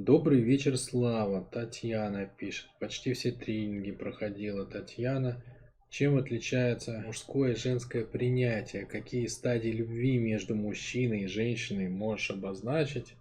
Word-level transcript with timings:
Добрый 0.00 0.40
вечер, 0.40 0.78
Слава. 0.78 1.44
Татьяна 1.50 2.26
пишет. 2.26 2.68
Почти 2.78 3.14
все 3.14 3.32
тренинги 3.32 3.90
проходила 3.90 4.64
Татьяна. 4.64 5.42
Чем 5.90 6.16
отличается 6.16 7.02
мужское 7.04 7.54
и 7.54 7.56
женское 7.56 8.04
принятие? 8.04 8.86
Какие 8.86 9.26
стадии 9.26 9.70
любви 9.70 10.16
между 10.16 10.54
мужчиной 10.54 11.22
и 11.22 11.26
женщиной 11.26 11.88
можешь 11.88 12.30
обозначить? 12.30 13.14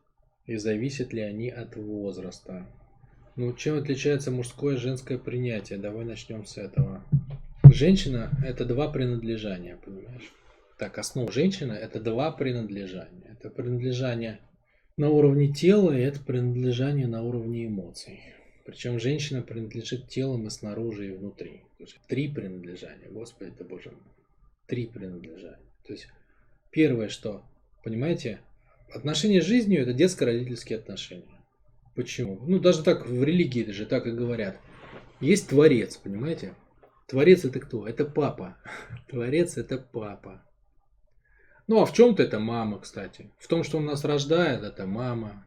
И 0.45 0.57
зависят 0.57 1.13
ли 1.13 1.21
они 1.21 1.49
от 1.49 1.75
возраста? 1.75 2.67
Ну, 3.35 3.53
чем 3.53 3.79
отличается 3.79 4.29
мужское 4.29 4.75
и 4.75 4.79
женское 4.79 5.17
принятие? 5.17 5.79
Давай 5.79 6.05
начнем 6.05 6.45
с 6.45 6.59
этого. 6.59 7.03
Женщина– 7.63 8.29
это 8.45 8.65
два 8.65 8.87
принадлежания, 8.87 9.79
понимаешь? 9.83 10.31
Так, 10.77 10.99
основа 10.99 11.31
женщины– 11.31 11.73
это 11.73 11.99
два 11.99 12.31
принадлежания. 12.31 13.31
Это 13.31 13.49
принадлежание 13.49 14.39
на 14.97 15.11
уровне 15.11 15.53
тела, 15.53 15.95
и 15.95 16.01
это 16.01 16.19
принадлежание 16.19 17.07
на 17.07 17.21
уровне 17.21 17.67
эмоций. 17.67 18.19
Причем 18.65 18.99
женщина 18.99 19.41
принадлежит 19.41 20.09
телом 20.09 20.47
и 20.47 20.49
снаружи, 20.49 21.07
и 21.07 21.11
внутри. 21.11 21.61
Три 22.07 22.27
принадлежания, 22.27 23.09
Господи 23.09 23.51
ты 23.51 23.63
Боже 23.63 23.91
мой. 23.91 24.01
Три 24.65 24.87
принадлежания. 24.87 25.71
То 25.85 25.93
есть 25.93 26.07
первое, 26.71 27.07
что, 27.07 27.45
понимаете, 27.83 28.41
отношения 28.91 29.41
с 29.41 29.45
жизнью– 29.45 29.81
это 29.83 29.93
детско-родительские 29.93 30.79
отношения. 30.79 31.45
Почему? 31.95 32.39
Ну, 32.45 32.59
даже 32.59 32.83
так 32.83 33.07
в 33.07 33.23
религии 33.23 33.71
же 33.71 33.85
так 33.85 34.07
и 34.07 34.11
говорят. 34.11 34.59
Есть 35.21 35.49
Творец, 35.49 35.97
понимаете? 35.97 36.55
Творец 37.07 37.45
это 37.45 37.59
кто? 37.59 37.87
Это 37.87 38.03
папа. 38.03 38.57
Творец 39.07 39.57
это 39.57 39.77
папа. 39.77 40.43
Ну, 41.67 41.81
а 41.81 41.85
в 41.85 41.93
чем-то 41.93 42.23
это 42.23 42.39
мама, 42.39 42.79
кстати. 42.79 43.29
В 43.39 43.47
том, 43.47 43.63
что 43.63 43.77
он 43.77 43.85
нас 43.85 44.05
рождает, 44.05 44.63
это 44.63 44.85
мама. 44.85 45.45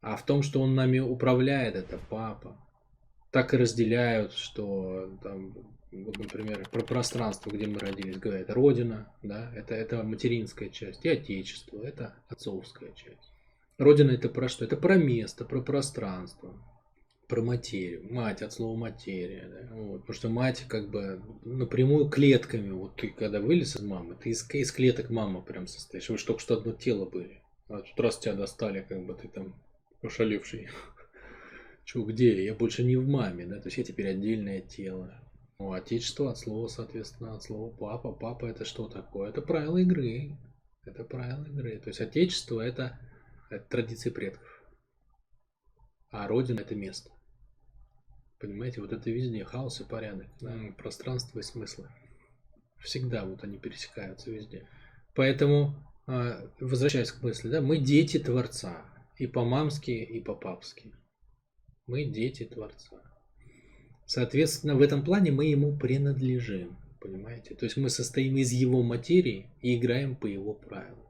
А 0.00 0.16
в 0.16 0.24
том, 0.24 0.42
что 0.42 0.62
он 0.62 0.74
нами 0.74 1.00
управляет, 1.00 1.74
это 1.74 1.98
папа. 2.08 2.56
Так 3.32 3.52
и 3.52 3.56
разделяют, 3.56 4.32
что 4.32 5.10
там, 5.22 5.54
вот, 5.92 6.18
например, 6.18 6.68
про 6.70 6.82
пространство, 6.82 7.50
где 7.50 7.66
мы 7.66 7.78
родились, 7.80 8.18
говорят, 8.18 8.50
родина, 8.50 9.12
да, 9.22 9.52
это, 9.54 9.74
это 9.74 10.02
материнская 10.02 10.68
часть, 10.68 11.04
и 11.04 11.08
отечество, 11.08 11.82
это 11.82 12.14
отцовская 12.28 12.92
часть. 12.92 13.32
Родина 13.78 14.12
это 14.12 14.28
про 14.28 14.48
что? 14.48 14.64
Это 14.64 14.76
про 14.76 14.96
место, 14.96 15.44
про 15.44 15.60
пространство 15.60 16.54
про 17.30 17.42
материю. 17.42 18.12
Мать 18.12 18.42
от 18.42 18.52
слова 18.52 18.76
материя. 18.76 19.48
Да? 19.48 19.74
Вот. 19.74 20.00
Потому 20.00 20.14
что 20.14 20.28
мать 20.28 20.64
как 20.68 20.90
бы 20.90 21.22
напрямую 21.44 22.10
клетками. 22.10 22.70
Вот 22.72 22.96
ты 22.96 23.08
когда 23.08 23.40
вылез 23.40 23.76
из 23.76 23.82
мамы, 23.82 24.16
ты 24.16 24.30
из, 24.30 24.50
из 24.50 24.72
клеток 24.72 25.10
мама 25.10 25.40
прям 25.40 25.68
состоишь. 25.68 26.10
Вы 26.10 26.18
же 26.18 26.26
только 26.26 26.40
что 26.40 26.56
одно 26.56 26.72
тело 26.72 27.08
были. 27.08 27.40
А 27.68 27.82
тут 27.82 27.98
раз 28.00 28.18
тебя 28.18 28.34
достали, 28.34 28.84
как 28.86 29.06
бы 29.06 29.14
ты 29.14 29.28
там 29.28 29.54
ошалевший. 30.02 30.68
Че, 31.84 32.02
где? 32.04 32.44
Я 32.44 32.54
больше 32.54 32.82
не 32.82 32.96
в 32.96 33.06
маме, 33.06 33.46
да? 33.46 33.60
То 33.60 33.68
есть 33.68 33.78
я 33.78 33.84
теперь 33.84 34.08
отдельное 34.08 34.60
тело. 34.60 35.14
Ну, 35.60 35.72
отечество 35.72 36.30
от 36.30 36.38
слова, 36.38 36.66
соответственно, 36.66 37.34
от 37.34 37.44
слова 37.44 37.70
папа. 37.70 38.10
Папа 38.10 38.46
это 38.46 38.64
что 38.64 38.88
такое? 38.88 39.30
Это 39.30 39.40
правила 39.40 39.78
игры. 39.78 40.36
Это 40.84 41.04
правила 41.04 41.46
игры. 41.46 41.78
То 41.78 41.90
есть 41.90 42.00
отечество 42.00 42.60
это, 42.60 42.98
это 43.50 43.64
традиции 43.68 44.10
предков. 44.10 44.48
А 46.10 46.26
родина 46.26 46.60
это 46.60 46.74
место. 46.74 47.10
Понимаете, 48.40 48.80
вот 48.80 48.92
это 48.92 49.10
везде 49.10 49.44
хаос 49.44 49.82
и 49.82 49.84
порядок, 49.84 50.26
да, 50.40 50.58
пространство 50.78 51.40
и 51.40 51.42
смыслы. 51.42 51.88
Всегда 52.78 53.26
вот 53.26 53.44
они 53.44 53.58
пересекаются 53.58 54.30
везде. 54.30 54.66
Поэтому, 55.14 55.74
а, 56.06 56.50
возвращаясь 56.58 57.12
к 57.12 57.22
мысли, 57.22 57.50
да, 57.50 57.60
мы 57.60 57.76
дети 57.76 58.18
Творца. 58.18 58.86
И 59.18 59.26
по-мамски, 59.26 59.90
и 59.90 60.18
по-папски. 60.20 60.94
Мы 61.86 62.04
дети 62.04 62.44
Творца. 62.44 63.02
Соответственно, 64.06 64.74
в 64.74 64.80
этом 64.80 65.04
плане 65.04 65.30
мы 65.30 65.44
ему 65.44 65.76
принадлежим. 65.76 66.78
Понимаете? 67.00 67.54
То 67.54 67.66
есть 67.66 67.76
мы 67.76 67.90
состоим 67.90 68.38
из 68.38 68.52
его 68.52 68.82
материи 68.82 69.50
и 69.60 69.76
играем 69.76 70.16
по 70.16 70.26
его 70.26 70.54
правилам. 70.54 71.06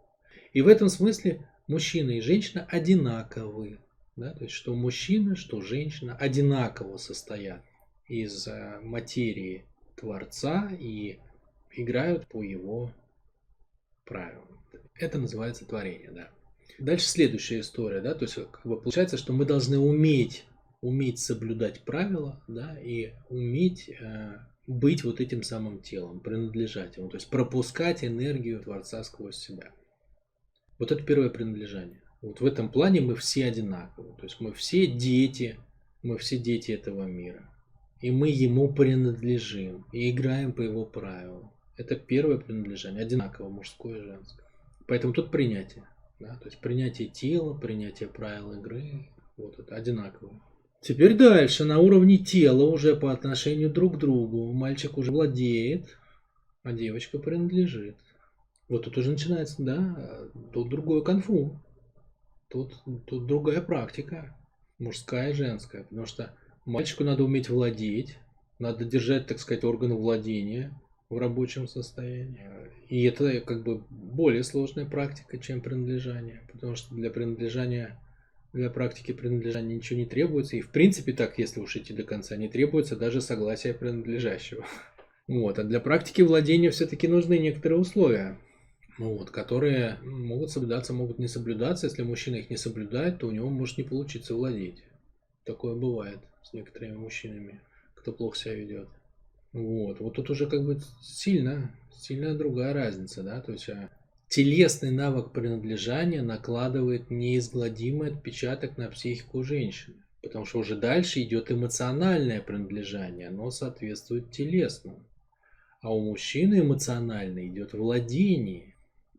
И 0.52 0.62
в 0.62 0.66
этом 0.66 0.88
смысле 0.88 1.48
мужчина 1.68 2.10
и 2.10 2.20
женщина 2.20 2.66
одинаковы. 2.68 3.78
Да? 4.20 4.34
То 4.34 4.44
есть, 4.44 4.54
что 4.54 4.74
мужчина, 4.74 5.34
что 5.34 5.62
женщина 5.62 6.14
одинаково 6.14 6.98
состоят 6.98 7.64
из 8.06 8.46
э, 8.46 8.78
материи 8.82 9.64
Творца 9.96 10.70
и 10.78 11.18
играют 11.72 12.28
по 12.28 12.42
его 12.42 12.92
правилам. 14.04 14.60
Это 14.94 15.18
называется 15.18 15.64
творение, 15.64 16.10
да. 16.10 16.30
Дальше 16.78 17.06
следующая 17.08 17.60
история, 17.60 18.02
да, 18.02 18.14
то 18.14 18.24
есть 18.26 18.34
как 18.34 18.60
бы 18.64 18.78
получается, 18.78 19.16
что 19.16 19.32
мы 19.32 19.46
должны 19.46 19.78
уметь, 19.78 20.44
уметь 20.82 21.18
соблюдать 21.18 21.80
правила, 21.84 22.44
да, 22.46 22.78
и 22.78 23.14
уметь 23.30 23.88
э, 23.88 24.38
быть 24.66 25.02
вот 25.02 25.22
этим 25.22 25.42
самым 25.42 25.80
телом, 25.80 26.20
принадлежать 26.20 26.98
ему, 26.98 27.08
то 27.08 27.16
есть 27.16 27.30
пропускать 27.30 28.04
энергию 28.04 28.60
Творца 28.60 29.02
сквозь 29.02 29.36
себя. 29.36 29.72
Вот 30.78 30.92
это 30.92 31.02
первое 31.02 31.30
принадлежание. 31.30 32.02
Вот 32.22 32.40
в 32.40 32.46
этом 32.46 32.68
плане 32.68 33.00
мы 33.00 33.14
все 33.14 33.46
одинаковы. 33.46 34.14
То 34.18 34.24
есть 34.24 34.40
мы 34.40 34.52
все 34.52 34.86
дети, 34.86 35.58
мы 36.02 36.18
все 36.18 36.38
дети 36.38 36.72
этого 36.72 37.04
мира. 37.04 37.48
И 38.00 38.10
мы 38.10 38.28
ему 38.28 38.72
принадлежим. 38.72 39.84
И 39.92 40.10
играем 40.10 40.52
по 40.52 40.62
его 40.62 40.84
правилам. 40.84 41.50
Это 41.76 41.96
первое 41.96 42.38
принадлежание. 42.38 43.02
Одинаково, 43.02 43.48
мужское 43.48 43.98
и 43.98 44.04
женское. 44.04 44.44
Поэтому 44.86 45.12
тут 45.12 45.30
принятие. 45.30 45.84
Да? 46.18 46.34
То 46.34 46.46
есть 46.46 46.58
принятие 46.58 47.08
тела, 47.08 47.54
принятие 47.54 48.08
правил 48.08 48.52
игры. 48.52 49.08
Вот 49.36 49.58
это 49.58 49.74
одинаково. 49.74 50.38
Теперь 50.82 51.14
дальше, 51.14 51.64
на 51.64 51.78
уровне 51.78 52.16
тела 52.18 52.64
уже 52.64 52.96
по 52.96 53.12
отношению 53.12 53.70
друг 53.70 53.96
к 53.96 53.98
другу. 53.98 54.52
Мальчик 54.52 54.96
уже 54.96 55.10
владеет, 55.10 55.98
а 56.62 56.72
девочка 56.72 57.18
принадлежит. 57.18 57.96
Вот 58.68 58.84
тут 58.84 58.96
уже 58.96 59.10
начинается, 59.10 59.62
да, 59.62 60.28
тут 60.52 60.68
другое 60.70 61.02
конфу. 61.02 61.60
Тут, 62.50 62.74
тут 63.06 63.26
другая 63.26 63.62
практика, 63.62 64.36
мужская 64.78 65.30
и 65.30 65.34
женская, 65.34 65.84
потому 65.84 66.06
что 66.06 66.34
мальчику 66.64 67.04
надо 67.04 67.22
уметь 67.22 67.48
владеть, 67.48 68.18
надо 68.58 68.84
держать, 68.84 69.26
так 69.26 69.38
сказать, 69.38 69.62
органы 69.62 69.94
владения 69.94 70.72
в 71.10 71.18
рабочем 71.18 71.68
состоянии. 71.68 72.48
И 72.88 73.04
это 73.04 73.40
как 73.40 73.62
бы 73.62 73.84
более 73.88 74.42
сложная 74.42 74.84
практика, 74.84 75.38
чем 75.38 75.60
принадлежание, 75.60 76.42
потому 76.52 76.74
что 76.74 76.92
для 76.92 77.10
принадлежания, 77.10 78.00
для 78.52 78.68
практики 78.68 79.12
принадлежания 79.12 79.76
ничего 79.76 80.00
не 80.00 80.06
требуется, 80.06 80.56
и 80.56 80.60
в 80.60 80.70
принципе 80.70 81.12
так, 81.12 81.38
если 81.38 81.60
уж 81.60 81.76
идти 81.76 81.94
до 81.94 82.02
конца, 82.02 82.36
не 82.36 82.48
требуется 82.48 82.96
даже 82.96 83.20
согласия 83.20 83.74
принадлежащего. 83.74 84.64
Вот. 85.28 85.60
А 85.60 85.62
для 85.62 85.78
практики 85.78 86.22
владения 86.22 86.70
все-таки 86.70 87.06
нужны 87.06 87.38
некоторые 87.38 87.78
условия 87.78 88.36
вот, 89.00 89.30
которые 89.30 89.98
могут 90.02 90.50
соблюдаться, 90.50 90.92
могут 90.92 91.18
не 91.18 91.26
соблюдаться. 91.26 91.86
Если 91.86 92.02
мужчина 92.02 92.36
их 92.36 92.50
не 92.50 92.58
соблюдает, 92.58 93.18
то 93.18 93.28
у 93.28 93.30
него 93.30 93.48
может 93.48 93.78
не 93.78 93.84
получиться 93.84 94.34
владеть. 94.34 94.82
Такое 95.44 95.74
бывает 95.74 96.20
с 96.42 96.52
некоторыми 96.52 96.96
мужчинами, 96.96 97.60
кто 97.94 98.12
плохо 98.12 98.36
себя 98.36 98.54
ведет. 98.54 98.88
Вот, 99.52 100.00
вот 100.00 100.14
тут 100.14 100.28
уже 100.30 100.46
как 100.46 100.64
бы 100.64 100.80
сильно, 101.02 101.74
сильно 101.96 102.36
другая 102.36 102.72
разница, 102.74 103.22
да, 103.22 103.40
то 103.40 103.52
есть 103.52 103.68
а, 103.68 103.90
телесный 104.28 104.92
навык 104.92 105.32
принадлежания 105.32 106.22
накладывает 106.22 107.10
неизгладимый 107.10 108.12
отпечаток 108.12 108.76
на 108.78 108.88
психику 108.88 109.42
женщины, 109.42 109.96
потому 110.22 110.44
что 110.44 110.58
уже 110.60 110.76
дальше 110.76 111.22
идет 111.22 111.50
эмоциональное 111.50 112.40
принадлежание, 112.40 113.28
оно 113.28 113.50
соответствует 113.50 114.30
телесному. 114.30 115.04
А 115.80 115.92
у 115.92 116.00
мужчины 116.00 116.60
эмоционально 116.60 117.48
идет 117.48 117.72
владение. 117.72 118.74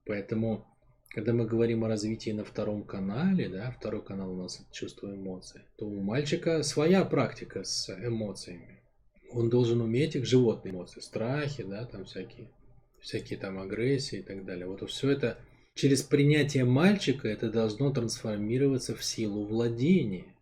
Поэтому, 0.06 0.66
когда 1.10 1.34
мы 1.34 1.46
говорим 1.46 1.84
о 1.84 1.88
развитии 1.88 2.32
на 2.32 2.44
втором 2.44 2.84
канале, 2.84 3.50
да, 3.50 3.72
второй 3.72 4.04
канал 4.04 4.34
у 4.34 4.42
нас 4.42 4.66
чувство 4.72 5.14
эмоций, 5.14 5.62
то 5.78 5.86
у 5.86 6.02
мальчика 6.02 6.64
своя 6.64 7.06
практика 7.06 7.64
с 7.64 7.90
эмоциями. 7.90 8.82
Он 9.32 9.50
должен 9.50 9.82
уметь 9.82 10.16
их 10.16 10.26
животные 10.26 10.74
эмоции, 10.74 11.00
страхи, 11.00 11.64
да, 11.64 11.86
там 11.86 12.06
всякие, 12.06 12.50
всякие 13.00 13.40
там 13.40 13.59
агрессии 13.59 14.20
и 14.20 14.24
так 14.24 14.46
далее. 14.46 14.68
Вот 14.68 14.88
все 14.90 15.12
это 15.12 15.38
через 15.76 16.02
принятие 16.02 16.66
мальчика 16.66 17.28
это 17.28 17.50
должно 17.50 17.92
трансформироваться 17.92 18.96
в 18.96 19.04
силу 19.04 19.46
владения. 19.46 20.36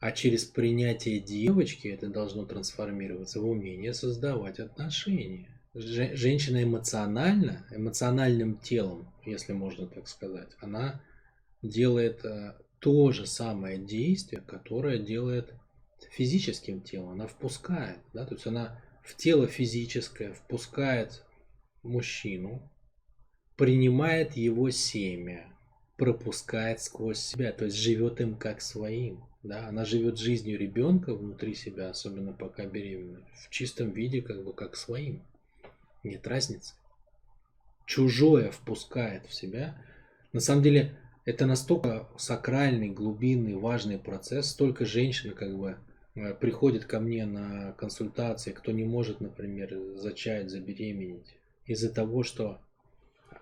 А 0.00 0.10
через 0.10 0.44
принятие 0.44 1.20
девочки 1.20 1.86
это 1.86 2.08
должно 2.08 2.44
трансформироваться 2.44 3.40
в 3.40 3.48
умение 3.48 3.94
создавать 3.94 4.58
отношения 4.58 5.51
женщина 5.74 6.62
эмоционально, 6.62 7.66
эмоциональным 7.70 8.58
телом, 8.58 9.12
если 9.24 9.52
можно 9.52 9.86
так 9.86 10.08
сказать, 10.08 10.50
она 10.60 11.02
делает 11.62 12.24
э, 12.24 12.54
то 12.78 13.12
же 13.12 13.26
самое 13.26 13.78
действие, 13.78 14.42
которое 14.42 14.98
делает 14.98 15.54
физическим 16.10 16.82
телом. 16.82 17.10
Она 17.10 17.26
впускает, 17.26 17.98
да, 18.12 18.26
то 18.26 18.34
есть 18.34 18.46
она 18.46 18.82
в 19.02 19.16
тело 19.16 19.46
физическое 19.46 20.32
впускает 20.32 21.24
мужчину, 21.82 22.70
принимает 23.56 24.36
его 24.36 24.70
семя, 24.70 25.52
пропускает 25.96 26.80
сквозь 26.80 27.18
себя, 27.18 27.52
то 27.52 27.64
есть 27.64 27.76
живет 27.76 28.20
им 28.20 28.36
как 28.36 28.60
своим. 28.60 29.24
Да, 29.42 29.66
она 29.66 29.84
живет 29.84 30.18
жизнью 30.18 30.56
ребенка 30.56 31.14
внутри 31.14 31.54
себя, 31.54 31.90
особенно 31.90 32.32
пока 32.32 32.64
беременна, 32.64 33.26
в 33.34 33.50
чистом 33.50 33.90
виде, 33.90 34.22
как 34.22 34.44
бы 34.44 34.52
как 34.52 34.76
своим. 34.76 35.24
Нет 36.02 36.26
разницы. 36.26 36.74
Чужое 37.86 38.50
впускает 38.50 39.26
в 39.26 39.34
себя. 39.34 39.76
На 40.32 40.40
самом 40.40 40.62
деле, 40.62 40.96
это 41.24 41.46
настолько 41.46 42.08
сакральный, 42.16 42.88
глубинный, 42.88 43.54
важный 43.54 43.98
процесс. 43.98 44.50
Столько 44.50 44.84
женщин 44.84 45.34
как 45.34 45.56
бы 45.56 45.76
э, 46.14 46.34
приходит 46.34 46.84
ко 46.84 46.98
мне 47.00 47.26
на 47.26 47.72
консультации, 47.72 48.52
кто 48.52 48.72
не 48.72 48.84
может, 48.84 49.20
например, 49.20 49.76
зачать, 49.96 50.50
забеременеть. 50.50 51.36
Из-за 51.66 51.92
того, 51.92 52.24
что 52.24 52.60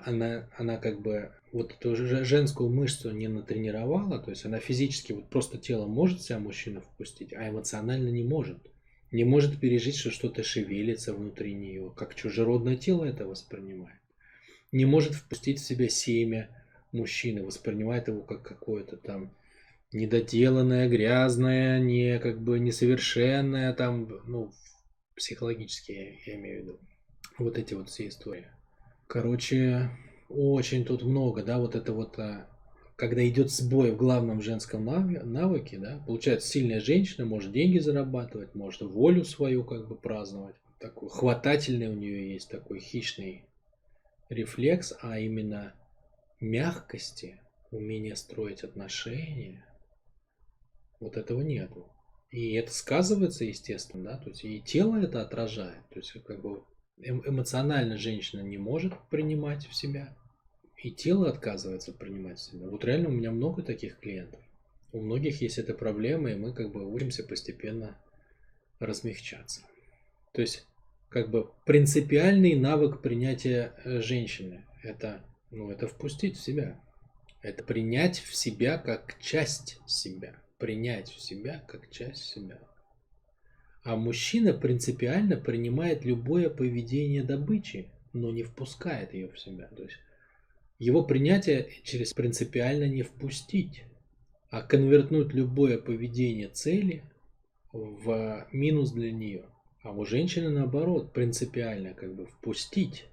она, 0.05 0.49
она 0.57 0.77
как 0.77 1.01
бы 1.01 1.33
вот 1.53 1.73
эту 1.73 1.97
женскую 1.97 2.71
мышцу 2.71 3.11
не 3.11 3.29
натренировала, 3.29 4.19
то 4.19 4.31
есть 4.31 4.45
она 4.45 4.59
физически 4.59 5.13
вот 5.13 5.29
просто 5.31 5.59
тело 5.59 5.87
может 5.87 6.23
себя 6.23 6.39
мужчину 6.39 6.81
впустить, 6.81 7.33
а 7.33 7.49
эмоционально 7.49 8.09
не 8.09 8.23
может. 8.23 8.59
Не 9.13 9.25
может 9.25 9.59
пережить, 9.61 9.97
что 9.97 10.11
что-то 10.11 10.43
шевелится 10.43 11.13
внутри 11.13 11.55
нее, 11.55 11.93
как 11.97 12.15
чужеродное 12.15 12.77
тело 12.77 13.05
это 13.05 13.27
воспринимает. 13.27 14.01
Не 14.73 14.85
может 14.85 15.15
впустить 15.15 15.59
в 15.59 15.65
себя 15.65 15.89
семя 15.89 16.49
мужчины, 16.93 17.43
воспринимает 17.43 18.09
его 18.09 18.23
как 18.23 18.43
какое-то 18.43 18.97
там 18.97 19.35
недоделанное, 19.93 20.89
грязное, 20.89 21.81
не 21.81 22.19
как 22.21 22.41
бы 22.41 22.61
несовершенное, 22.61 23.73
там, 23.75 24.09
ну, 24.27 24.53
психологически 25.17 26.21
я 26.27 26.35
имею 26.37 26.61
в 26.61 26.63
виду. 26.63 26.81
Вот 27.39 27.59
эти 27.59 27.75
вот 27.75 27.89
все 27.89 28.09
истории. 28.09 28.47
Короче, 29.07 29.91
очень 30.29 30.85
тут 30.85 31.03
много, 31.03 31.43
да, 31.43 31.59
вот 31.59 31.75
это 31.75 31.93
вот, 31.93 32.19
а, 32.19 32.49
когда 33.01 33.27
идет 33.27 33.51
сбой 33.51 33.93
в 33.93 33.97
главном 33.97 34.43
женском 34.43 34.85
навыке, 34.85 35.79
да, 35.79 36.05
получается, 36.07 36.49
сильная 36.49 36.81
женщина 36.81 37.25
может 37.25 37.51
деньги 37.51 37.79
зарабатывать, 37.79 38.55
может 38.55 38.83
волю 38.83 39.25
свою 39.25 39.65
как 39.65 39.89
бы 39.89 39.97
праздновать. 39.97 40.55
Такой 40.79 41.09
хватательный 41.09 41.89
у 41.89 41.95
нее 41.95 42.35
есть 42.35 42.51
такой 42.51 42.79
хищный 42.79 43.47
рефлекс, 44.29 44.93
а 45.01 45.19
именно 45.19 45.73
мягкости, 46.41 47.41
умение 47.71 48.17
строить 48.17 48.65
отношения, 48.65 49.65
вот 51.01 51.17
этого 51.17 51.41
нету. 51.41 51.91
И 52.31 52.53
это 52.53 52.71
сказывается, 52.71 53.47
естественно, 53.47 54.05
да, 54.05 54.19
то 54.19 54.29
есть 54.29 54.45
и 54.45 54.61
тело 54.61 55.03
это 55.03 55.23
отражает, 55.23 55.89
то 55.89 56.01
есть 56.01 56.13
как 56.25 56.43
бы 56.43 56.65
эм, 57.03 57.23
эмоционально 57.27 57.97
женщина 57.97 58.43
не 58.43 58.59
может 58.59 58.93
принимать 59.09 59.67
в 59.67 59.75
себя, 59.75 60.15
и 60.83 60.91
тело 60.91 61.29
отказывается 61.29 61.93
принимать 61.93 62.39
себя. 62.39 62.69
Вот 62.69 62.85
реально 62.85 63.09
у 63.09 63.13
меня 63.13 63.31
много 63.31 63.63
таких 63.63 63.99
клиентов. 63.99 64.41
У 64.93 65.01
многих 65.01 65.41
есть 65.43 65.59
эта 65.59 65.75
проблема, 65.75 66.31
и 66.31 66.37
мы 66.37 66.53
как 66.53 66.73
бы 66.73 66.91
учимся 66.91 67.23
постепенно 67.23 67.99
размягчаться. 68.79 69.63
То 70.33 70.41
есть, 70.41 70.67
как 71.09 71.31
бы 71.31 71.51
принципиальный 71.67 72.55
навык 72.55 73.03
принятия 73.03 73.75
э, 73.85 74.01
женщины– 74.01 74.65
это, 74.83 75.23
ну, 75.51 75.71
это 75.71 75.87
впустить 75.87 76.37
в 76.37 76.43
себя. 76.43 76.81
Это 77.43 77.63
принять 77.63 78.19
в 78.19 78.35
себя 78.35 78.79
как 78.79 79.19
часть 79.21 79.79
себя. 79.87 80.35
Принять 80.59 81.11
в 81.11 81.21
себя 81.21 81.63
как 81.69 81.91
часть 81.91 82.25
себя. 82.25 82.59
А 83.83 83.97
мужчина 83.97 84.53
принципиально 84.53 85.37
принимает 85.37 86.05
любое 86.05 86.51
поведение 86.51 87.23
добычи, 87.23 87.91
но 88.13 88.31
не 88.31 88.43
впускает 88.43 89.15
ее 89.15 89.29
в 89.29 89.39
себя. 89.39 89.69
То 89.69 89.85
есть 89.85 89.97
его 90.81 91.05
принятие 91.05 91.69
через 91.85 92.15
принципиально 92.15 92.89
не 92.89 93.03
впустить, 93.03 93.85
а 94.49 94.63
конвертнуть 94.63 95.35
любое 95.35 95.77
поведение 95.79 96.49
цели 96.49 97.05
в 97.71 98.49
минус 98.51 98.91
для 98.91 99.13
нее. 99.13 99.45
А 99.83 99.93
у 99.93 100.07
женщины 100.07 100.49
наоборот, 100.49 101.13
принципиально 101.13 101.93
как 101.93 102.15
бы 102.17 102.27
впустить. 102.27 103.05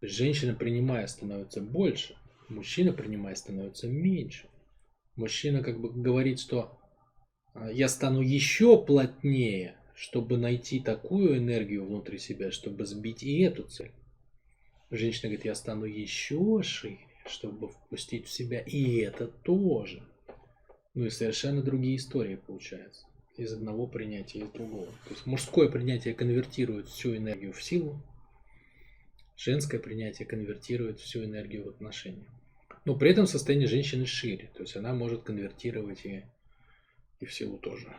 Женщина, 0.00 0.54
принимая, 0.54 1.08
становится 1.08 1.60
больше, 1.60 2.16
мужчина, 2.48 2.92
принимая, 2.92 3.34
становится 3.34 3.88
меньше. 3.88 4.48
Мужчина 5.16 5.62
как 5.62 5.80
бы 5.80 5.90
говорит, 5.90 6.38
что 6.38 6.78
«А, 7.54 7.70
я 7.72 7.88
стану 7.88 8.20
еще 8.20 8.80
плотнее, 8.82 9.76
чтобы 9.94 10.38
найти 10.38 10.78
такую 10.78 11.38
энергию 11.38 11.84
внутри 11.84 12.18
себя, 12.18 12.52
чтобы 12.52 12.86
сбить 12.86 13.24
и 13.24 13.40
эту 13.40 13.64
цель. 13.64 13.92
Женщина 14.92 15.30
говорит, 15.30 15.46
я 15.46 15.54
стану 15.54 15.86
еще 15.86 16.62
шире, 16.62 16.98
чтобы 17.24 17.68
впустить 17.68 18.26
в 18.26 18.30
себя 18.30 18.60
и 18.60 18.98
это 18.98 19.26
тоже. 19.26 20.02
Ну 20.92 21.06
и 21.06 21.10
совершенно 21.10 21.62
другие 21.62 21.96
истории 21.96 22.36
получаются. 22.36 23.06
Из 23.38 23.50
одного 23.54 23.86
принятия, 23.86 24.40
из 24.40 24.50
другого. 24.50 24.84
То 24.84 25.14
есть 25.14 25.24
мужское 25.24 25.70
принятие 25.70 26.12
конвертирует 26.12 26.88
всю 26.88 27.16
энергию 27.16 27.54
в 27.54 27.62
силу, 27.62 28.02
женское 29.34 29.78
принятие 29.78 30.28
конвертирует 30.28 31.00
всю 31.00 31.24
энергию 31.24 31.64
в 31.64 31.68
отношения. 31.68 32.28
Но 32.84 32.94
при 32.94 33.12
этом 33.12 33.26
состояние 33.26 33.68
женщины 33.68 34.04
шире. 34.04 34.50
То 34.54 34.60
есть 34.60 34.76
она 34.76 34.92
может 34.92 35.22
конвертировать 35.22 36.04
и, 36.04 36.22
и 37.18 37.24
в 37.24 37.32
силу 37.32 37.56
тоже. 37.56 37.96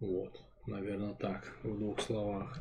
Вот, 0.00 0.36
наверное, 0.66 1.14
так, 1.14 1.56
в 1.62 1.78
двух 1.78 2.00
словах. 2.00 2.60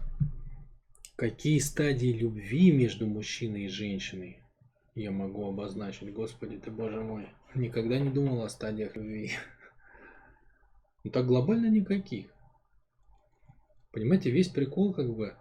Какие 1.19 1.59
стадии 1.59 2.13
любви 2.13 2.71
между 2.71 3.05
мужчиной 3.05 3.65
и 3.65 3.67
женщиной 3.67 4.39
я 4.95 5.11
могу 5.11 5.49
обозначить? 5.49 6.13
Господи 6.13 6.57
ты, 6.57 6.71
боже 6.71 7.01
мой. 7.01 7.27
Никогда 7.55 7.99
не 7.99 8.09
думал 8.09 8.41
о 8.41 8.49
стадиях 8.49 8.95
любви. 8.95 9.33
Ну 11.03 11.11
так 11.11 11.27
глобально 11.27 11.69
никаких. 11.69 12.27
Понимаете, 13.91 14.31
весь 14.31 14.47
прикол 14.47 14.93
как 14.93 15.13
бы 15.13 15.35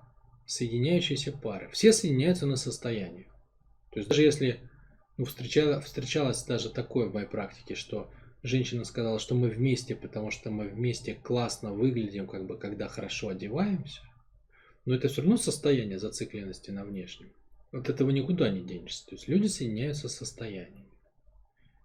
соединяющиеся 0.46 1.30
пары. 1.32 1.68
Все 1.70 1.92
соединяются 1.92 2.46
на 2.46 2.56
состоянии. 2.56 3.28
То 3.92 4.00
есть 4.00 4.08
даже 4.08 4.22
если 4.22 4.60
ну, 5.16 5.26
встречала, 5.26 5.80
встречалось 5.80 6.42
даже 6.44 6.70
такое 6.70 7.08
в 7.08 7.14
моей 7.14 7.28
практике, 7.28 7.76
что 7.76 8.10
женщина 8.42 8.84
сказала, 8.84 9.20
что 9.20 9.36
мы 9.36 9.48
вместе, 9.48 9.94
потому 9.94 10.32
что 10.32 10.50
мы 10.50 10.68
вместе 10.68 11.14
классно 11.14 11.72
выглядим, 11.72 12.26
как 12.26 12.46
бы, 12.46 12.56
когда 12.56 12.88
хорошо 12.88 13.28
одеваемся. 13.28 14.07
Но 14.88 14.94
это 14.94 15.08
все 15.08 15.20
равно 15.20 15.36
состояние 15.36 15.98
зацикленности 15.98 16.70
на 16.70 16.82
внешнем. 16.82 17.30
От 17.72 17.90
этого 17.90 18.08
никуда 18.08 18.48
не 18.48 18.62
денешься. 18.62 19.04
То 19.04 19.16
есть 19.16 19.28
люди 19.28 19.46
соединяются 19.46 20.08
состояниями. 20.08 20.88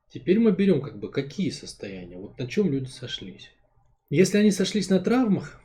Теперь 0.08 0.40
мы 0.40 0.54
берем 0.54 0.82
как 0.82 0.98
бы 0.98 1.12
какие 1.12 1.50
состояния, 1.50 2.16
вот 2.18 2.40
на 2.40 2.48
чем 2.48 2.72
люди 2.72 2.88
сошлись. 2.88 3.52
Если 4.10 4.38
они 4.38 4.52
сошлись 4.52 4.90
на 4.90 5.02
травмах, 5.02 5.62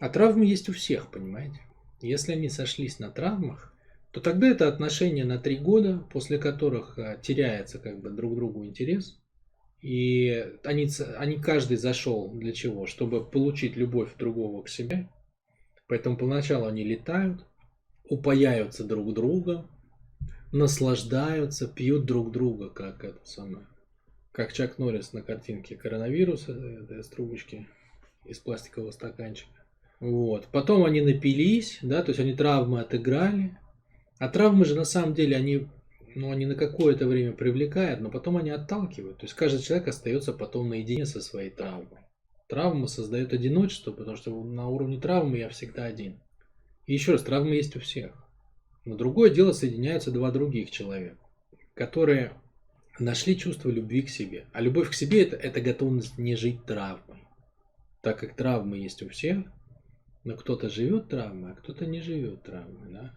а 0.00 0.08
травмы 0.08 0.46
есть 0.46 0.68
у 0.68 0.72
всех, 0.72 1.12
понимаете? 1.12 1.60
Если 2.02 2.32
они 2.32 2.48
сошлись 2.48 2.98
на 2.98 3.12
травмах, 3.12 3.72
то 4.10 4.20
тогда 4.20 4.48
это 4.48 4.66
отношения 4.66 5.24
на 5.24 5.38
три 5.38 5.58
года, 5.58 6.04
после 6.12 6.38
которых 6.38 6.98
а, 6.98 7.18
теряется 7.18 7.78
как 7.78 8.00
бы 8.00 8.10
друг 8.10 8.34
другу 8.34 8.66
интерес. 8.66 9.22
И 9.80 10.44
они, 10.64 10.88
они 11.18 11.36
каждый 11.36 11.76
зашел 11.76 12.32
для 12.34 12.50
чего? 12.50 12.86
Чтобы 12.86 13.24
получить 13.24 13.76
любовь 13.76 14.16
другого 14.16 14.64
к 14.64 14.68
себе, 14.68 15.08
Поэтому 15.90 16.16
поначалу 16.16 16.68
они 16.68 16.84
летают, 16.84 17.44
упаяются 18.08 18.84
друг 18.84 19.12
друга, 19.12 19.66
наслаждаются, 20.52 21.66
пьют 21.66 22.06
друг 22.06 22.30
друга, 22.30 22.70
как 22.70 23.02
это 23.02 23.18
самое. 23.24 23.66
Как 24.30 24.52
Чак 24.52 24.78
Норрис 24.78 25.12
на 25.12 25.20
картинке 25.20 25.74
коронавирус 25.74 26.48
из 26.48 27.08
трубочки, 27.08 27.66
из 28.24 28.38
пластикового 28.38 28.92
стаканчика. 28.92 29.64
Вот. 29.98 30.46
Потом 30.52 30.84
они 30.84 31.00
напились, 31.00 31.80
да, 31.82 32.04
то 32.04 32.10
есть 32.10 32.20
они 32.20 32.34
травмы 32.34 32.82
отыграли. 32.82 33.58
А 34.20 34.28
травмы 34.28 34.66
же 34.66 34.76
на 34.76 34.84
самом 34.84 35.14
деле 35.14 35.36
они, 35.36 35.66
ну, 36.14 36.30
они 36.30 36.46
на 36.46 36.54
какое-то 36.54 37.08
время 37.08 37.32
привлекают, 37.32 37.98
но 37.98 38.10
потом 38.10 38.36
они 38.36 38.50
отталкивают. 38.50 39.18
То 39.18 39.24
есть 39.24 39.34
каждый 39.34 39.60
человек 39.60 39.88
остается 39.88 40.32
потом 40.32 40.68
наедине 40.68 41.04
со 41.04 41.20
своей 41.20 41.50
травмой. 41.50 41.98
Травма 42.50 42.88
создает 42.88 43.32
одиночество, 43.32 43.92
потому 43.92 44.16
что 44.16 44.42
на 44.42 44.68
уровне 44.68 45.00
травмы 45.00 45.38
я 45.38 45.48
всегда 45.48 45.84
один. 45.84 46.18
И 46.86 46.92
еще 46.92 47.12
раз, 47.12 47.22
травмы 47.22 47.54
есть 47.54 47.76
у 47.76 47.80
всех. 47.80 48.12
Но 48.84 48.96
другое 48.96 49.30
дело 49.30 49.52
соединяются 49.52 50.10
два 50.10 50.32
других 50.32 50.72
человека, 50.72 51.16
которые 51.74 52.32
нашли 52.98 53.38
чувство 53.38 53.70
любви 53.70 54.02
к 54.02 54.08
себе. 54.08 54.46
А 54.52 54.60
любовь 54.60 54.90
к 54.90 54.94
себе 54.94 55.22
это, 55.22 55.36
это 55.36 55.60
готовность 55.60 56.18
не 56.18 56.34
жить 56.34 56.64
травмой. 56.64 57.22
Так 58.02 58.18
как 58.18 58.34
травмы 58.34 58.78
есть 58.78 59.00
у 59.04 59.08
всех, 59.08 59.44
но 60.24 60.34
кто-то 60.34 60.68
живет 60.68 61.08
травмой, 61.08 61.52
а 61.52 61.54
кто-то 61.54 61.86
не 61.86 62.00
живет 62.00 62.42
травмой. 62.42 62.90
Да? 62.90 63.14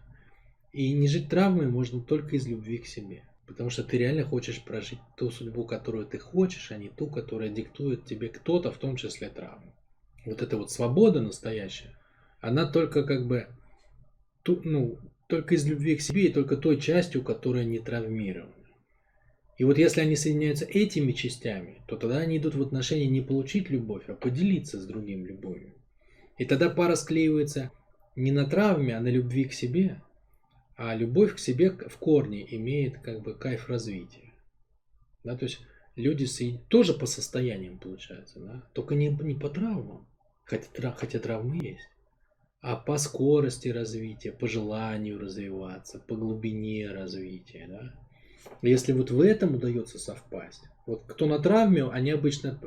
И 0.72 0.92
не 0.92 1.08
жить 1.08 1.28
травмой 1.28 1.66
можно 1.66 2.00
только 2.00 2.36
из 2.36 2.46
любви 2.46 2.78
к 2.78 2.86
себе. 2.86 3.24
Потому 3.46 3.70
что 3.70 3.84
ты 3.84 3.98
реально 3.98 4.24
хочешь 4.24 4.62
прожить 4.62 5.00
ту 5.16 5.30
судьбу, 5.30 5.64
которую 5.64 6.06
ты 6.06 6.18
хочешь, 6.18 6.72
а 6.72 6.78
не 6.78 6.88
ту, 6.88 7.08
которая 7.08 7.50
диктует 7.50 8.06
тебе 8.06 8.28
кто-то, 8.28 8.72
в 8.72 8.78
том 8.78 8.96
числе 8.96 9.28
травму. 9.28 9.74
Вот 10.24 10.40
эта 10.40 10.56
вот 10.56 10.70
свобода 10.70 11.20
настоящая, 11.20 11.98
она 12.40 12.66
только 12.70 13.04
как 13.04 13.26
бы, 13.26 13.48
ту, 14.42 14.60
ну, 14.64 14.98
только 15.26 15.54
из 15.54 15.66
любви 15.66 15.96
к 15.96 16.00
себе 16.00 16.26
и 16.26 16.32
только 16.32 16.56
той 16.56 16.80
частью, 16.80 17.22
которая 17.22 17.64
не 17.64 17.78
травмирована. 17.78 18.52
И 19.56 19.64
вот 19.64 19.78
если 19.78 20.00
они 20.00 20.16
соединяются 20.16 20.64
этими 20.64 21.12
частями, 21.12 21.82
то 21.86 21.96
тогда 21.96 22.18
они 22.18 22.38
идут 22.38 22.54
в 22.54 22.62
отношения 22.62 23.06
не 23.06 23.20
получить 23.20 23.70
любовь, 23.70 24.04
а 24.08 24.14
поделиться 24.14 24.80
с 24.80 24.86
другим 24.86 25.26
любовью. 25.26 25.74
И 26.38 26.44
тогда 26.44 26.70
пара 26.70 26.96
склеивается 26.96 27.70
не 28.16 28.32
на 28.32 28.46
травме, 28.46 28.96
а 28.96 29.00
на 29.00 29.08
любви 29.08 29.44
к 29.44 29.52
себе. 29.52 30.02
А 30.76 30.94
любовь 30.94 31.34
к 31.34 31.38
себе 31.38 31.70
в 31.70 31.96
корне 31.98 32.44
имеет 32.56 32.98
как 33.00 33.22
бы 33.22 33.34
кайф 33.34 33.68
развития. 33.68 34.32
Да, 35.22 35.36
то 35.36 35.44
есть 35.44 35.60
люди 35.96 36.26
тоже 36.68 36.94
по 36.94 37.06
состояниям 37.06 37.78
получается, 37.78 38.40
да? 38.40 38.68
только 38.72 38.94
не, 38.94 39.08
не 39.08 39.34
по 39.34 39.48
травмам, 39.48 40.06
хотя, 40.44 40.92
хотя 40.92 41.18
травмы 41.18 41.64
есть, 41.64 41.88
а 42.60 42.76
по 42.76 42.98
скорости 42.98 43.68
развития, 43.68 44.32
по 44.32 44.48
желанию 44.48 45.18
развиваться, 45.18 46.00
по 46.00 46.16
глубине 46.16 46.90
развития. 46.90 47.66
Да? 47.68 47.94
Если 48.62 48.92
вот 48.92 49.10
в 49.10 49.20
этом 49.20 49.54
удается 49.54 49.98
совпасть, 49.98 50.64
вот 50.86 51.04
кто 51.06 51.26
на 51.26 51.38
травме, 51.38 51.88
они 51.88 52.10
обычно 52.10 52.58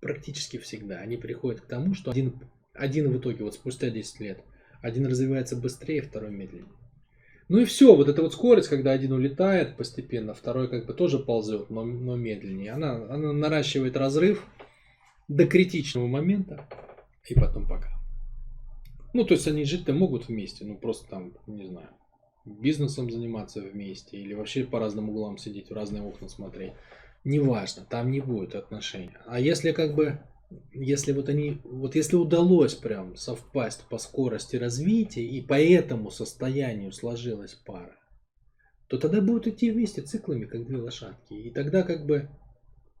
практически 0.00 0.58
всегда, 0.58 0.98
они 0.98 1.16
приходят 1.16 1.62
к 1.62 1.66
тому, 1.66 1.94
что 1.94 2.10
один, 2.10 2.38
один 2.74 3.10
в 3.10 3.18
итоге, 3.18 3.44
вот 3.44 3.54
спустя 3.54 3.88
10 3.88 4.20
лет, 4.20 4.44
один 4.82 5.06
развивается 5.06 5.56
быстрее, 5.56 6.02
второй 6.02 6.30
медленнее. 6.30 6.68
Ну 7.48 7.58
и 7.58 7.64
все, 7.64 7.94
вот 7.94 8.08
эта 8.08 8.22
вот 8.22 8.32
скорость, 8.32 8.68
когда 8.68 8.92
один 8.92 9.12
улетает 9.12 9.76
постепенно, 9.76 10.32
второй 10.32 10.68
как 10.68 10.86
бы 10.86 10.94
тоже 10.94 11.18
ползет, 11.18 11.68
но, 11.68 11.84
но 11.84 12.16
медленнее. 12.16 12.72
Она, 12.72 12.94
она 13.12 13.32
наращивает 13.32 13.96
разрыв 13.96 14.46
до 15.28 15.46
критичного 15.46 16.06
момента, 16.06 16.66
и 17.26 17.34
потом 17.34 17.66
пока. 17.66 17.90
Ну, 19.12 19.24
то 19.24 19.34
есть 19.34 19.46
они 19.46 19.64
жить-то 19.64 19.92
могут 19.92 20.28
вместе, 20.28 20.64
ну 20.64 20.76
просто 20.76 21.08
там, 21.08 21.32
не 21.46 21.66
знаю, 21.66 21.88
бизнесом 22.44 23.10
заниматься 23.10 23.60
вместе 23.60 24.16
или 24.16 24.34
вообще 24.34 24.64
по 24.64 24.78
разным 24.78 25.10
углам 25.10 25.38
сидеть, 25.38 25.70
в 25.70 25.74
разные 25.74 26.02
окна 26.02 26.28
смотреть. 26.28 26.72
Неважно, 27.24 27.86
там 27.88 28.10
не 28.10 28.20
будет 28.20 28.54
отношений. 28.54 29.16
А 29.26 29.38
если 29.38 29.72
как 29.72 29.94
бы 29.94 30.18
если 30.72 31.12
вот 31.12 31.28
они, 31.28 31.58
вот 31.64 31.94
если 31.94 32.16
удалось 32.16 32.74
прям 32.74 33.16
совпасть 33.16 33.84
по 33.88 33.98
скорости 33.98 34.56
развития 34.56 35.24
и 35.24 35.40
по 35.40 35.60
этому 35.60 36.10
состоянию 36.10 36.92
сложилась 36.92 37.54
пара, 37.54 37.96
то 38.88 38.98
тогда 38.98 39.20
будут 39.20 39.46
идти 39.46 39.70
вместе 39.70 40.02
циклами, 40.02 40.44
как 40.44 40.66
две 40.66 40.76
лошадки. 40.76 41.34
И 41.34 41.50
тогда 41.50 41.82
как 41.82 42.06
бы, 42.06 42.28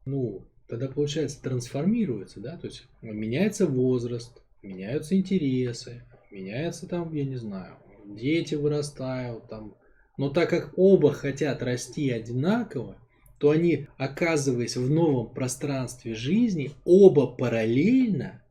ну, 0.04 0.46
тогда 0.68 0.88
получается 0.88 1.42
трансформируется, 1.42 2.40
да, 2.40 2.56
то 2.56 2.66
есть 2.66 2.86
меняется 3.02 3.66
возраст, 3.66 4.42
меняются 4.62 5.16
интересы, 5.16 6.04
меняется 6.30 6.88
там, 6.88 7.12
я 7.12 7.24
не 7.24 7.36
знаю, 7.36 7.76
дети 8.06 8.54
вырастают 8.54 9.48
там. 9.48 9.76
Но 10.16 10.30
так 10.30 10.50
как 10.50 10.72
оба 10.76 11.12
хотят 11.12 11.62
расти 11.62 12.10
одинаково, 12.10 12.98
то 13.38 13.50
они, 13.50 13.88
оказываясь 13.96 14.76
в 14.76 14.90
новом 14.90 15.32
пространстве 15.34 16.14
жизни, 16.14 16.72
оба 16.84 17.26
параллельно, 17.26 18.42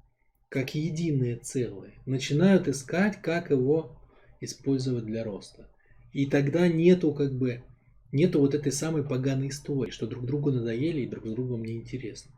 как 0.50 0.76
единое 0.76 1.38
целое, 1.38 1.94
начинают 2.06 2.68
искать, 2.68 3.22
как 3.22 3.50
его 3.50 3.98
использовать 4.42 5.06
для 5.06 5.24
роста. 5.24 5.68
И 6.12 6.28
тогда 6.28 6.68
нету 6.68 7.12
как 7.14 7.34
бы 7.34 7.64
нету 8.12 8.40
вот 8.40 8.54
этой 8.54 8.72
самой 8.72 9.04
поганой 9.04 9.50
истории, 9.50 9.92
что 9.92 10.08
друг 10.08 10.26
другу 10.26 10.52
надоели 10.52 11.02
и 11.02 11.08
друг 11.08 11.26
с 11.26 11.32
другом 11.32 11.64
неинтересно. 11.64 12.32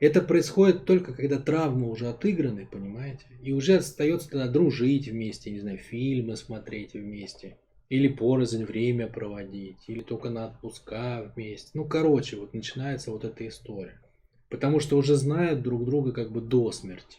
Это 0.00 0.22
происходит 0.22 0.86
только 0.86 1.12
когда 1.12 1.38
травмы 1.38 1.90
уже 1.90 2.08
отыграны, 2.08 2.66
понимаете? 2.66 3.26
И 3.42 3.52
уже 3.52 3.76
остается 3.76 4.30
тогда 4.30 4.48
дружить 4.48 5.08
вместе, 5.08 5.50
не 5.50 5.60
знаю, 5.60 5.76
фильмы 5.76 6.36
смотреть 6.36 6.94
вместе. 6.94 7.58
Или 7.90 8.08
порознь 8.08 8.64
время 8.64 9.08
проводить, 9.08 9.84
или 9.88 10.00
только 10.00 10.30
на 10.30 10.46
отпуска 10.46 11.30
вместе. 11.34 11.70
Ну, 11.74 11.84
короче, 11.84 12.36
вот 12.36 12.54
начинается 12.54 13.10
вот 13.10 13.26
эта 13.26 13.46
история. 13.46 14.00
Потому 14.48 14.80
что 14.80 14.96
уже 14.96 15.16
знают 15.16 15.60
друг 15.60 15.84
друга 15.84 16.12
как 16.12 16.32
бы 16.32 16.40
до 16.40 16.72
смерти. 16.72 17.18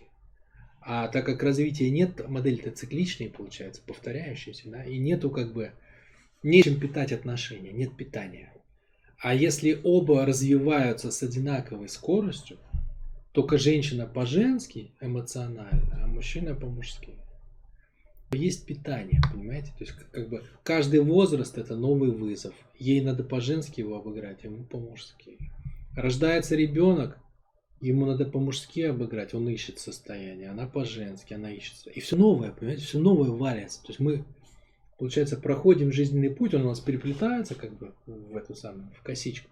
А 0.82 1.08
так 1.10 1.26
как 1.28 1.44
развития 1.44 1.92
нет, 1.92 2.28
модель-то 2.28 2.72
цикличная 2.72 3.30
получается, 3.30 3.84
повторяющаяся, 3.86 4.70
да, 4.70 4.84
и 4.84 4.98
нету 4.98 5.30
как 5.30 5.54
бы, 5.54 5.74
нечем 6.42 6.80
питать 6.80 7.12
отношения, 7.12 7.72
нет 7.72 7.96
питания. 7.96 8.52
А 9.20 9.36
если 9.36 9.80
оба 9.84 10.26
развиваются 10.26 11.12
с 11.12 11.22
одинаковой 11.22 11.88
скоростью, 11.88 12.58
только 13.32 13.60
женщина 13.60 14.08
по-женски 14.08 14.92
эмоционально, 15.00 16.02
а 16.04 16.08
мужчина 16.08 16.56
по-мужски, 16.56 17.14
есть 18.32 18.66
питание, 18.66 19.22
понимаете? 19.32 19.68
То 19.78 19.84
есть 19.84 19.94
как 20.12 20.30
бы 20.30 20.44
каждый 20.64 21.02
возраст 21.02 21.58
это 21.58 21.76
новый 21.76 22.12
вызов. 22.12 22.54
Ей 22.78 23.02
надо 23.02 23.24
по-женски 23.24 23.82
его 23.82 23.98
обыграть, 23.98 24.44
ему 24.44 24.64
по-мужски. 24.64 25.38
Рождается 25.96 26.56
ребенок, 26.56 27.18
ему 27.82 28.06
надо 28.06 28.26
по-мужски 28.26 28.82
обыграть, 28.82 29.34
он 29.34 29.50
ищет 29.50 29.80
состояние, 29.80 30.50
она 30.50 30.66
по-женски, 30.68 31.34
она 31.34 31.52
ищет. 31.52 31.88
И 31.94 32.00
все 32.00 32.16
новое, 32.16 32.52
понимаете, 32.52 32.84
все 32.84 33.00
новое 33.00 33.30
варится. 33.32 33.82
То 33.82 33.90
есть 33.90 34.00
мы, 34.00 34.24
получается, 34.98 35.38
проходим 35.38 35.92
жизненный 35.92 36.30
путь, 36.30 36.54
он 36.54 36.62
у 36.62 36.70
нас 36.70 36.80
переплетается 36.80 37.56
как 37.56 37.78
бы 37.78 37.94
в 38.06 38.38
эту 38.38 38.56
самую, 38.56 38.92
в 38.98 39.04
косичку. 39.04 39.50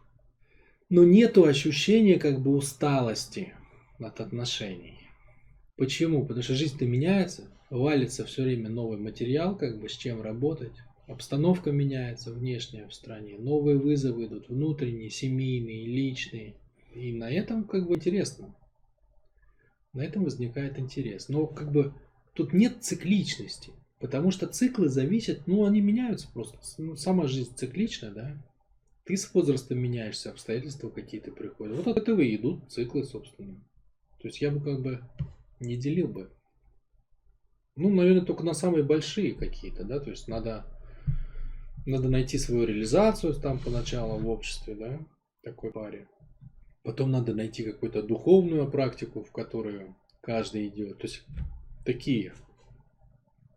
Но 0.90 1.04
нету 1.04 1.44
ощущения 1.44 2.18
как 2.18 2.40
бы 2.40 2.56
усталости 2.56 3.54
от 4.00 4.22
отношений. 4.22 4.98
Почему? 5.76 6.26
Потому 6.26 6.44
что 6.44 6.56
жизнь-то 6.56 6.86
меняется, 6.86 7.48
валится 7.70 8.26
все 8.26 8.44
время 8.44 8.70
новый 8.70 8.98
материал, 8.98 9.56
как 9.56 9.80
бы 9.80 9.90
с 9.90 9.94
чем 9.94 10.22
работать. 10.22 10.74
Обстановка 11.08 11.72
меняется 11.72 12.32
внешняя 12.32 12.88
в 12.88 12.94
стране, 12.94 13.38
новые 13.38 13.78
вызовы 13.78 14.26
идут, 14.26 14.50
внутренние, 14.50 15.10
семейные, 15.10 15.86
личные. 15.86 16.56
И 16.94 17.14
на 17.14 17.32
этом 17.32 17.64
как 17.64 17.88
бы 17.88 17.96
интересно. 17.96 18.56
На 19.94 20.02
этом 20.02 20.24
возникает 20.24 20.78
интерес. 20.78 21.30
Но 21.30 21.48
как 21.48 21.72
бы 21.72 21.94
тут 22.34 22.54
нет 22.54 22.84
цикличности, 22.84 23.72
потому 24.00 24.30
что 24.30 24.48
циклы 24.48 24.90
зависят, 24.90 25.48
ну 25.48 25.66
они 25.66 25.82
меняются 25.82 26.30
просто. 26.32 26.60
Ну, 26.78 26.96
сама 26.96 27.28
жизнь 27.28 27.56
циклична, 27.56 28.12
да. 28.12 28.44
Ты 29.06 29.18
с 29.18 29.34
возрастом 29.34 29.80
меняешься, 29.80 30.30
обстоятельства 30.30 30.90
какие-то 30.90 31.32
приходят. 31.32 31.78
Вот 31.78 31.88
от 31.88 31.98
этого 31.98 32.22
и 32.22 32.36
идут 32.36 32.72
циклы, 32.72 33.04
собственно. 33.04 33.56
То 34.22 34.28
есть 34.28 34.42
я 34.42 34.52
бы 34.52 34.62
как 34.62 34.82
бы 34.84 35.02
не 35.60 35.76
делил 35.76 36.08
бы 36.08 36.30
ну, 37.80 37.90
наверное, 37.90 38.26
только 38.26 38.44
на 38.44 38.54
самые 38.54 38.84
большие 38.84 39.34
какие-то, 39.34 39.86
да, 39.86 40.00
то 40.00 40.10
есть 40.10 40.28
надо, 40.28 40.66
надо 41.86 42.10
найти 42.10 42.38
свою 42.38 42.66
реализацию 42.66 43.34
там 43.34 43.58
поначалу 43.58 44.20
в 44.20 44.30
обществе, 44.30 44.76
да, 44.76 45.00
такой 45.44 45.72
паре. 45.72 46.08
Потом 46.84 47.12
надо 47.12 47.34
найти 47.34 47.64
какую-то 47.64 48.04
духовную 48.04 48.70
практику, 48.70 49.24
в 49.24 49.32
которую 49.32 49.96
каждый 50.22 50.68
идет. 50.68 50.98
То 50.98 51.08
есть 51.08 51.24
такие 51.86 52.34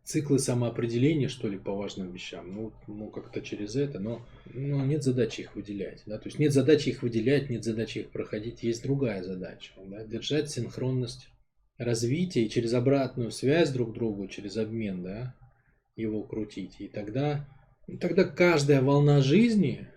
циклы 0.05 0.38
самоопределения, 0.38 1.29
что 1.29 1.49
ли, 1.49 1.59
по 1.59 1.75
важным 1.75 2.12
вещам. 2.12 2.52
Ну, 2.55 2.73
ну 2.87 3.11
как-то 3.11 3.41
через 3.41 3.76
это, 3.76 3.99
но 3.99 4.25
ну, 4.52 4.85
нет 4.85 5.02
задачи 5.02 5.43
их 5.43 5.57
выделять. 5.57 6.02
Да? 6.07 6.19
То 6.19 6.29
есть 6.29 6.38
нет 6.38 6.52
задачи 6.52 6.91
их 6.91 7.02
выделять, 7.02 7.50
нет 7.50 7.64
задачи 7.64 7.99
их 7.99 8.11
проходить. 8.11 8.62
Есть 8.62 8.83
другая 8.83 9.23
задача. 9.23 9.73
Да? 9.85 10.05
Держать 10.05 10.50
синхронность 10.50 11.29
развитие 11.79 12.49
через 12.49 12.75
обратную 12.75 13.31
связь 13.31 13.71
друг 13.71 13.93
другу, 13.93 14.29
через 14.29 14.57
обмен, 14.57 15.02
да, 15.02 15.35
его 15.97 16.23
крутить. 16.23 16.81
И 16.81 16.88
тогда, 16.88 17.49
тогда 18.00 18.25
каждая 18.25 18.83
волна 18.83 19.21
жизни, 19.21 19.88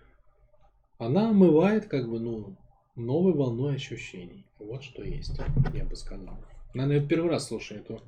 она 0.98 1.30
омывает 1.30 1.86
как 1.86 2.08
бы, 2.08 2.20
ну, 2.20 2.56
новой 2.96 3.34
волной 3.34 3.76
ощущений. 3.76 4.46
Вот 4.58 4.82
что 4.82 5.02
есть, 5.02 5.38
я 5.74 5.84
бы 5.84 5.96
сказал. 5.96 6.38
Наверное, 6.74 7.02
я 7.02 7.08
первый 7.08 7.30
раз 7.30 7.48
слушаю 7.48 7.80
эту, 7.80 8.02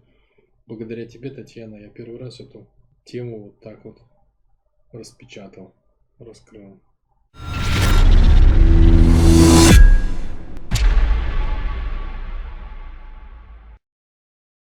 благодаря 0.67 1.07
тебе, 1.07 1.31
Татьяна, 1.31 1.77
я 1.77 1.89
первый 1.89 2.19
раз 2.19 2.41
эту 2.41 2.67
тему 3.05 3.45
вот 3.45 3.61
так 3.61 3.85
вот 3.85 3.99
распечатал, 4.93 5.75
раскрыл. 6.19 6.81